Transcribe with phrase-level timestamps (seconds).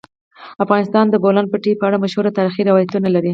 [0.63, 3.29] افغانستان د د بولان پټي په اړه مشهور تاریخی روایتونه لري.